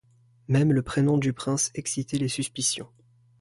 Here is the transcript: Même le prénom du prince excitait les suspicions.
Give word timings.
Même 0.47 0.73
le 0.73 0.81
prénom 0.81 1.19
du 1.19 1.31
prince 1.31 1.69
excitait 1.75 2.17
les 2.17 2.27
suspicions. 2.27 2.87